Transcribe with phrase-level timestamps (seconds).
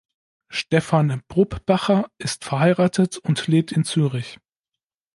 [0.49, 4.39] Stefan Brupbacher ist verheiratet und lebt in Zürich.